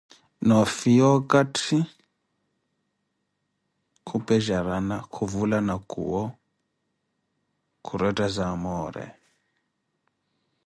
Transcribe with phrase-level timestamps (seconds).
[0.47, 1.77] Noo fiyaza okathi,
[4.07, 6.23] khupejarana, khuvulana khuwo
[7.85, 9.05] khurethaza amore